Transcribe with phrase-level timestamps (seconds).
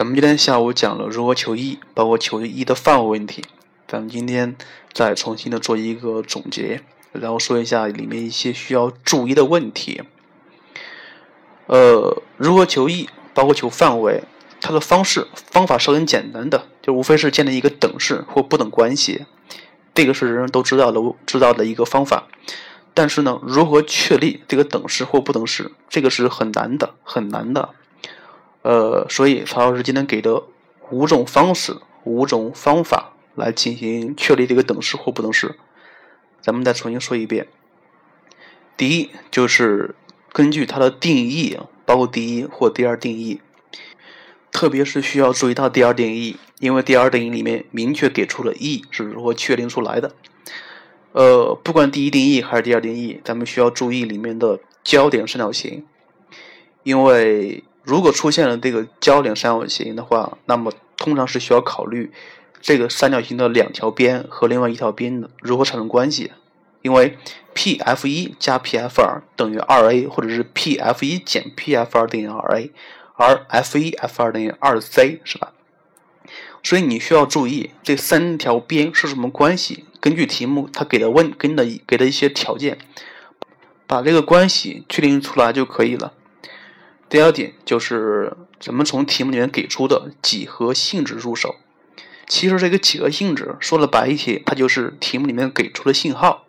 [0.00, 3.44] 咱们今天下午讲了如何求 e，包括求 e 的范围问题。
[3.86, 4.56] 咱们今天
[4.94, 6.80] 再重新的做一个总结，
[7.12, 10.00] 然后说一下里面一些需要注意的问题。
[11.66, 14.22] 呃，如何求 e，包括求范围，
[14.62, 19.26] 它的方式方法是很简单的，就无非是建立一个等式或不等关系，
[19.92, 22.26] 这个是人人都知道的知道的一个方法。
[22.94, 27.74] 但是呢，如何确立这个等式或不等式，这个是很难的，很难的。
[28.62, 30.42] 呃，所以曹老师今天给的
[30.90, 35.56] 五种方式、五种方法来进行确立这个等式或不等式，
[36.42, 37.48] 咱们再重新说一遍。
[38.76, 39.94] 第一就是
[40.30, 43.40] 根据它的定义，包括第一或第二定义，
[44.52, 50.14] 特别是需要注意到第二定义，因为第二定义里面明确给出了 e 是如何确定出来的。
[51.12, 55.86] 呃，不管第一定义还是第二定义，咱们需要注意里面的焦点三角形，
[56.82, 57.64] 因为。
[57.82, 62.12] 如果出现了这个焦点三角形的话，那么通常是需要考虑
[62.60, 66.32] 这个三角形的两条边和另外一条边的如何产生关系。
[66.82, 67.18] 因为
[67.52, 72.70] P F 一加 P F 二等于二 A，或者是 P F 一减 P F 二等于二 A，
[73.16, 75.52] 而 F 一 F 二等于二 C，是吧？
[76.62, 79.84] 所以你需要注意这三条边是什么关系。
[80.00, 82.78] 根据题目它给的问跟的给的一些条件，
[83.86, 86.14] 把这个关系确定出来就可以了。
[87.10, 91.56] 第二点就是咱们从题目里面给出的几何性质入手。
[92.28, 96.44] 其实这个几何性质说的白一些，它就是题目里面给出的信号。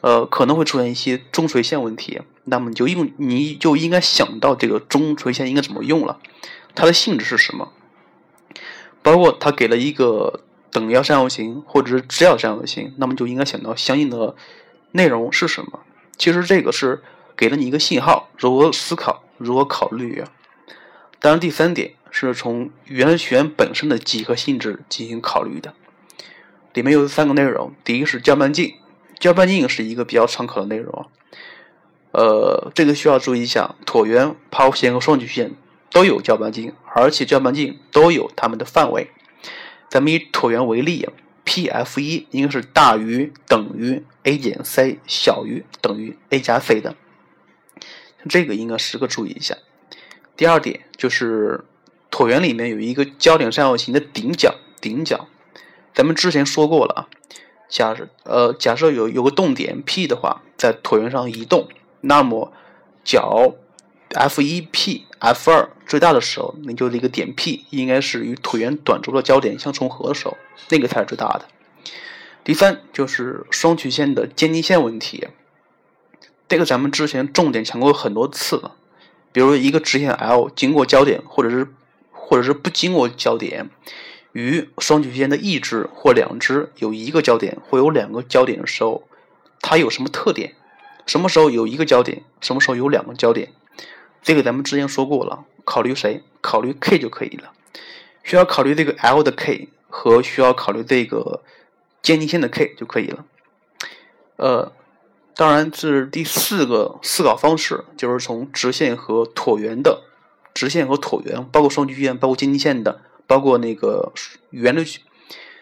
[0.00, 6.18] 呃，可能会出现一些中垂线问题，那么你就用你就应该想到这个中垂线应该怎么用了，
[6.74, 7.72] 它的性质是什么？
[9.02, 10.40] 包括它给了一个
[10.70, 14.34] 等腰三角形或者是直角三角形，那么就应该想到相应的
[14.90, 15.80] 内容是什么。
[16.18, 17.02] 其实这个是
[17.36, 19.22] 给了你一个信号，如何思考。
[19.38, 20.28] 如何考虑啊？
[21.18, 25.74] 当然，第三点是从圆的曲线本身的几何性质进行考虑的。
[26.74, 28.74] 里面有三个内容：第一是交半径，
[29.18, 31.06] 交半径是一个比较常考的内容。
[32.12, 35.54] 呃，这个需要注意一下，椭圆、抛物线和双曲线
[35.90, 39.10] 都有交半径，而且交半径都有它们的范围。
[39.88, 41.08] 咱们以椭圆为例
[41.44, 46.94] ，P F 一应该是大于等于 a 减 c，小于等于 a 加 c 的。
[48.28, 49.56] 这个应该时刻注意一下。
[50.36, 51.64] 第二点就是
[52.10, 55.28] 椭圆里面有一个焦点三角形的顶角，顶角，
[55.94, 57.08] 咱们之前说过了啊。
[57.68, 61.68] 假设呃，假设有有个动点 P 的话，在椭圆上移动，
[62.00, 62.52] 那么
[63.04, 63.54] 角
[64.14, 70.36] F 一 P F 二最大的时候，那就是一个点 P 应该是与椭圆短轴的焦点相重合的时候，
[70.68, 71.46] 那个才是最大的。
[72.44, 75.26] 第三就是双曲线的渐近线问题。
[76.48, 78.76] 这个咱们之前重点讲过很多次了，
[79.32, 81.66] 比如一个直线 L 经过焦点，或者是
[82.12, 83.68] 或者是不经过焦点，
[84.30, 89.08] 与双曲线的一支或两支有一个焦点或有两个焦点的时候，
[89.60, 90.54] 它有什么特点？
[91.04, 92.22] 什么时候有一个焦点？
[92.40, 93.52] 什么时候有两个焦点？
[94.22, 96.22] 这个咱们之前说过了，考虑谁？
[96.40, 97.52] 考虑 K 就可以了。
[98.22, 101.42] 需要考虑这个 L 的 K 和需要考虑这个
[102.02, 103.24] 渐近线的 K 就可以了。
[104.36, 104.72] 呃。
[105.38, 110.02] 当然，这是第四个思考方式，就是从直线和椭圆的
[110.54, 114.14] 直线和椭圆，包括双曲线，包括渐近线的，包括那个
[114.48, 115.02] 圆的曲，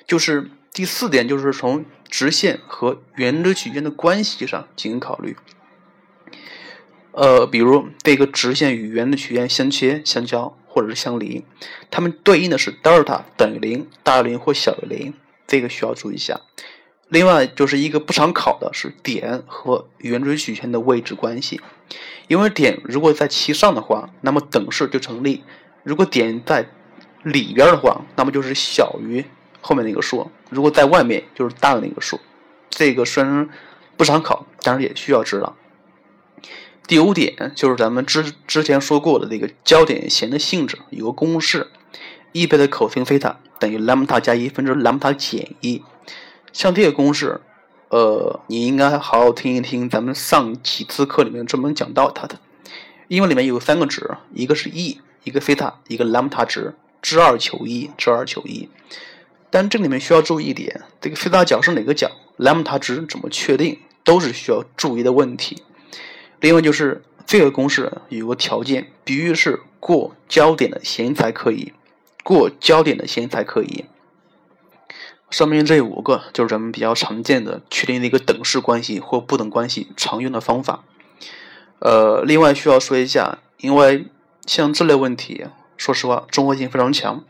[0.07, 5.37] 就是第四点，就是从直线和圆的曲线的关系上进行考虑。
[7.11, 11.45] 呃，比如这个直线与圆的曲线相切、相交或者是相邻，
[11.91, 15.15] 它们对应的是德尔塔等于零、大于零或小于零，
[15.49, 16.43] 这个需要注意一下。
[17.15, 21.61] 另外就是一个不常考的是点和圆锥曲线的位置关系，
[22.27, 25.45] 因为点如果在其上的话，那么等式就成立；
[25.85, 26.69] 如果点在
[27.23, 29.25] 里边的话，那么就是小于
[29.61, 32.19] 后面那个数；如果在外面就是大的那个数。
[32.69, 33.49] 这个虽然
[33.97, 35.55] 不常考，但是也需要知道。
[36.89, 41.69] 第五点就是咱们之之前说过的这个焦点弦的性质，有个公式
[42.33, 45.81] ，e 倍的 cos 菲塔等于兰姆达加一分之兰姆达减一。
[46.55, 47.41] 像这个公式，
[47.89, 52.39] 呃，你应该好好听一听咱们上几次课里面专门讲到它的，
[53.09, 58.69] 因为里面有三个值，一个是 e，一个菲塔，一个兰姆达值，知二求一，知二求一。
[59.51, 65.65] 但这里面需要注意一点，这个菲塔角是哪个角，兰姆达值怎么确定，都是需要注意的问题。
[66.39, 71.73] 另外就是这个公式有个条件，必须是过焦点的弦才可以，
[72.23, 73.87] 过焦点的弦才可以。
[75.35, 80.85] 上面这五个就是咱们比较常见的确定的一个等式关系或不等关系常用的方法。
[81.81, 84.07] 呃，另外需要说一下，因为
[84.47, 85.47] 像这类问题，
[85.77, 87.25] 说实话，综合性非常强，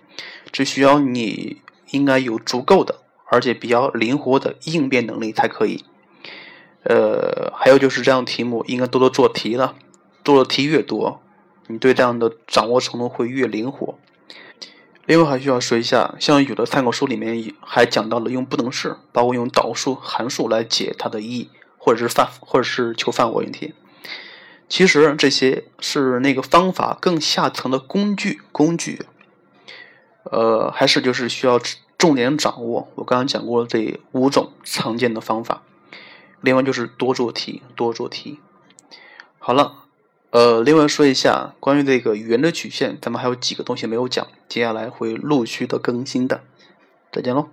[0.52, 1.62] 只需要你
[1.92, 2.96] 应该有足够的，
[3.30, 5.82] 而且比较灵活的应变能力才可以。
[6.82, 9.76] 呃，还有就是这样题目应该多多做题了，
[10.22, 11.22] 做的题越多，
[11.68, 13.96] 你对这样的掌握程度会越灵活。
[15.06, 23.74] 另外还需要说一下，像有的参考书里面还讲到了用不等式，包括用导数、函数来解它的义，或者是范，或者是求范围问题。
[24.66, 29.04] 其实这些是那个方法更下层的工具，工具。
[30.24, 31.60] 呃，还是就是需要
[31.98, 32.88] 重点掌握。
[32.94, 35.62] 我刚刚讲过这五种常见的方法。
[36.40, 38.40] 另外就是多做题，多做题。
[39.38, 39.83] 好了。
[40.34, 46.40] 呃，另外说一下关于这个圆的曲线，咱们还有几个东西没有讲，接下来会陆续的更新的。
[47.12, 47.50] 再见喽。